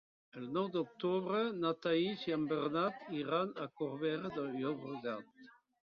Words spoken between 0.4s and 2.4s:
nou d'octubre na Thaís i